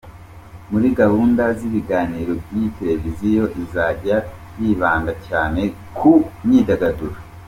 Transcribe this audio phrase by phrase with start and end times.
[0.71, 4.17] Muri gahunda z’ibiganiro by’iyi televiziyo, izajya
[4.59, 5.61] yibanda cyane
[5.97, 6.11] ku
[6.45, 7.17] myidagaduro.